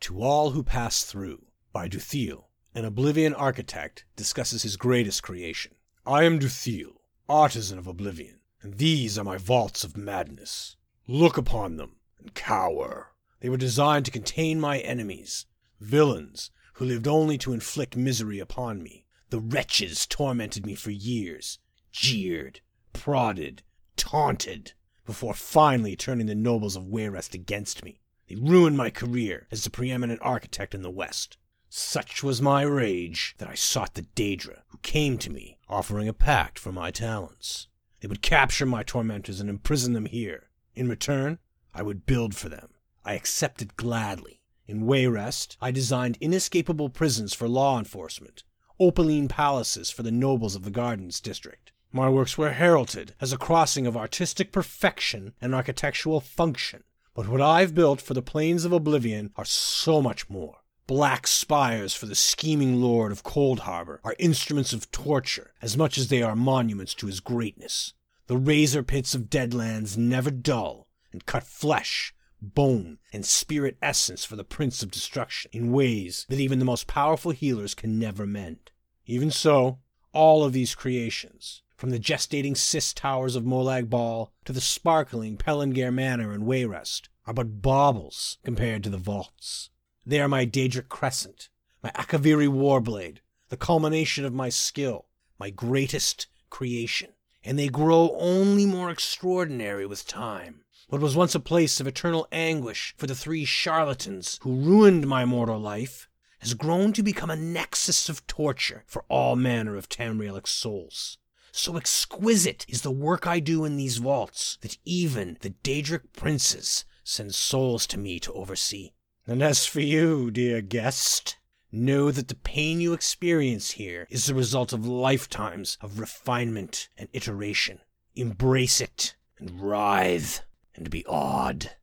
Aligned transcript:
To 0.00 0.22
All 0.22 0.50
Who 0.50 0.62
Pass 0.62 1.02
Through 1.02 1.46
by 1.72 1.88
Duthiel, 1.88 2.44
an 2.74 2.84
Oblivion 2.84 3.34
architect, 3.34 4.04
discusses 4.14 4.62
his 4.62 4.76
greatest 4.76 5.22
creation. 5.22 5.74
I 6.06 6.22
am 6.22 6.38
Duthiel, 6.38 7.00
artisan 7.28 7.78
of 7.78 7.86
Oblivion, 7.86 8.40
and 8.62 8.74
these 8.74 9.18
are 9.18 9.24
my 9.24 9.36
vaults 9.38 9.84
of 9.84 9.96
madness. 9.96 10.76
Look 11.06 11.36
upon 11.36 11.76
them 11.76 11.96
and 12.18 12.32
cower. 12.32 13.12
They 13.40 13.48
were 13.48 13.56
designed 13.56 14.04
to 14.04 14.10
contain 14.12 14.60
my 14.60 14.78
enemies, 14.78 15.46
villains 15.80 16.50
who 16.74 16.84
lived 16.84 17.08
only 17.08 17.36
to 17.38 17.52
inflict 17.52 17.96
misery 17.96 18.38
upon 18.38 18.82
me. 18.82 19.04
The 19.30 19.40
wretches 19.40 20.06
tormented 20.06 20.64
me 20.64 20.76
for 20.76 20.90
years, 20.90 21.58
jeered, 21.90 22.60
prodded, 22.92 23.62
taunted, 23.96 24.72
before 25.04 25.34
finally 25.34 25.96
turning 25.96 26.26
the 26.26 26.34
nobles 26.34 26.76
of 26.76 26.84
Wayrest 26.84 27.34
against 27.34 27.84
me. 27.84 28.00
They 28.28 28.36
ruined 28.36 28.76
my 28.76 28.90
career 28.90 29.46
as 29.50 29.64
the 29.64 29.70
preeminent 29.70 30.20
architect 30.22 30.74
in 30.74 30.82
the 30.82 30.90
West. 30.90 31.38
Such 31.70 32.22
was 32.22 32.42
my 32.42 32.60
rage 32.62 33.34
that 33.38 33.48
I 33.48 33.54
sought 33.54 33.94
the 33.94 34.02
Daedra, 34.02 34.64
who 34.68 34.78
came 34.78 35.16
to 35.18 35.30
me, 35.30 35.58
offering 35.66 36.08
a 36.08 36.12
pact 36.12 36.58
for 36.58 36.70
my 36.70 36.90
talents. 36.90 37.68
They 38.00 38.08
would 38.08 38.20
capture 38.20 38.66
my 38.66 38.82
tormentors 38.82 39.40
and 39.40 39.48
imprison 39.48 39.94
them 39.94 40.06
here. 40.06 40.50
In 40.74 40.88
return, 40.88 41.38
I 41.74 41.82
would 41.82 42.04
build 42.06 42.34
for 42.34 42.48
them. 42.50 42.74
I 43.04 43.14
accepted 43.14 43.76
gladly. 43.76 44.42
In 44.66 44.82
Wayrest, 44.82 45.56
I 45.62 45.70
designed 45.70 46.18
inescapable 46.20 46.90
prisons 46.90 47.32
for 47.32 47.48
law 47.48 47.78
enforcement, 47.78 48.44
opaline 48.78 49.28
palaces 49.28 49.90
for 49.90 50.02
the 50.02 50.10
nobles 50.10 50.54
of 50.54 50.64
the 50.64 50.70
Gardens 50.70 51.20
district. 51.20 51.72
My 51.92 52.10
works 52.10 52.36
were 52.36 52.52
heralded 52.52 53.14
as 53.22 53.32
a 53.32 53.38
crossing 53.38 53.86
of 53.86 53.96
artistic 53.96 54.52
perfection 54.52 55.32
and 55.40 55.54
architectural 55.54 56.20
function. 56.20 56.84
But 57.18 57.26
what 57.26 57.40
I've 57.40 57.74
built 57.74 58.00
for 58.00 58.14
the 58.14 58.22
planes 58.22 58.64
of 58.64 58.72
Oblivion 58.72 59.32
are 59.34 59.44
so 59.44 60.00
much 60.00 60.30
more. 60.30 60.58
Black 60.86 61.26
spires 61.26 61.92
for 61.92 62.06
the 62.06 62.14
scheming 62.14 62.80
lord 62.80 63.10
of 63.10 63.24
Coldharbour 63.24 63.98
are 64.04 64.14
instruments 64.20 64.72
of 64.72 64.92
torture 64.92 65.52
as 65.60 65.76
much 65.76 65.98
as 65.98 66.06
they 66.06 66.22
are 66.22 66.36
monuments 66.36 66.94
to 66.94 67.08
his 67.08 67.18
greatness. 67.18 67.92
The 68.28 68.36
razor 68.36 68.84
pits 68.84 69.16
of 69.16 69.22
Deadlands 69.22 69.96
never 69.96 70.30
dull, 70.30 70.86
and 71.10 71.26
cut 71.26 71.42
flesh, 71.42 72.14
bone, 72.40 72.98
and 73.12 73.26
spirit 73.26 73.78
essence 73.82 74.24
for 74.24 74.36
the 74.36 74.44
Prince 74.44 74.84
of 74.84 74.92
Destruction 74.92 75.50
in 75.52 75.72
ways 75.72 76.24
that 76.28 76.38
even 76.38 76.60
the 76.60 76.64
most 76.64 76.86
powerful 76.86 77.32
healers 77.32 77.74
can 77.74 77.98
never 77.98 78.26
mend. 78.26 78.70
Even 79.06 79.32
so, 79.32 79.80
all 80.12 80.44
of 80.44 80.52
these 80.52 80.76
creations, 80.76 81.62
from 81.78 81.90
the 81.90 82.00
gestating 82.00 82.56
cis 82.56 82.92
towers 82.92 83.36
of 83.36 83.44
Molag 83.44 83.88
Bal 83.88 84.32
to 84.44 84.52
the 84.52 84.60
sparkling 84.60 85.36
Pelengare 85.36 85.94
Manor 85.94 86.34
in 86.34 86.42
Wayrest, 86.42 87.08
are 87.24 87.32
but 87.32 87.62
baubles 87.62 88.38
compared 88.42 88.82
to 88.82 88.90
the 88.90 88.98
vaults. 88.98 89.70
They 90.04 90.20
are 90.20 90.26
my 90.26 90.44
Daedric 90.44 90.88
Crescent, 90.88 91.50
my 91.80 91.90
Akaviri 91.90 92.48
Warblade, 92.48 93.18
the 93.48 93.56
culmination 93.56 94.24
of 94.24 94.34
my 94.34 94.48
skill, 94.48 95.06
my 95.38 95.50
greatest 95.50 96.26
creation, 96.50 97.10
and 97.44 97.56
they 97.56 97.68
grow 97.68 98.16
only 98.18 98.66
more 98.66 98.90
extraordinary 98.90 99.86
with 99.86 100.04
time. 100.04 100.62
What 100.88 101.00
was 101.00 101.14
once 101.14 101.36
a 101.36 101.40
place 101.40 101.78
of 101.78 101.86
eternal 101.86 102.26
anguish 102.32 102.92
for 102.96 103.06
the 103.06 103.14
three 103.14 103.44
charlatans 103.44 104.40
who 104.42 104.56
ruined 104.56 105.06
my 105.06 105.24
mortal 105.24 105.60
life 105.60 106.08
has 106.40 106.54
grown 106.54 106.92
to 106.94 107.04
become 107.04 107.30
a 107.30 107.36
nexus 107.36 108.08
of 108.08 108.26
torture 108.26 108.82
for 108.88 109.04
all 109.08 109.36
manner 109.36 109.76
of 109.76 109.88
Tamrielic 109.88 110.48
souls. 110.48 111.18
So 111.58 111.76
exquisite 111.76 112.64
is 112.68 112.82
the 112.82 112.92
work 112.92 113.26
I 113.26 113.40
do 113.40 113.64
in 113.64 113.76
these 113.76 113.96
vaults 113.96 114.58
that 114.60 114.78
even 114.84 115.38
the 115.40 115.50
Daedric 115.50 116.12
princes 116.12 116.84
send 117.02 117.34
souls 117.34 117.84
to 117.88 117.98
me 117.98 118.20
to 118.20 118.32
oversee. 118.32 118.92
And 119.26 119.42
as 119.42 119.66
for 119.66 119.80
you, 119.80 120.30
dear 120.30 120.60
guest, 120.60 121.36
know 121.72 122.12
that 122.12 122.28
the 122.28 122.36
pain 122.36 122.80
you 122.80 122.92
experience 122.92 123.72
here 123.72 124.06
is 124.08 124.26
the 124.26 124.36
result 124.36 124.72
of 124.72 124.86
lifetimes 124.86 125.76
of 125.80 125.98
refinement 125.98 126.90
and 126.96 127.08
iteration. 127.12 127.80
Embrace 128.14 128.80
it 128.80 129.16
and 129.36 129.60
writhe 129.60 130.42
and 130.76 130.88
be 130.88 131.04
awed. 131.06 131.74